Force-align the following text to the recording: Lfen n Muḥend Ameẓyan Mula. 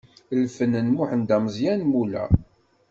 Lfen 0.43 0.73
n 0.79 0.87
Muḥend 0.95 1.29
Ameẓyan 1.35 1.81
Mula. 1.91 2.23